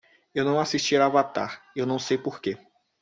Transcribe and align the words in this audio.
Eu 0.33 0.43
não 0.43 0.59
assisti 0.59 0.97
Avatar, 0.97 1.61
eu 1.75 1.85
não 1.85 1.99
sei 1.99 2.17
porque. 2.17 2.57